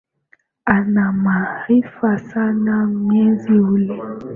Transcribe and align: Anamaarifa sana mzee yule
Anamaarifa 0.65 2.17
sana 2.19 2.85
mzee 2.85 3.55
yule 3.55 4.01